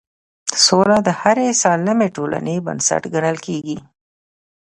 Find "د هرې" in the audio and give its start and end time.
1.07-1.47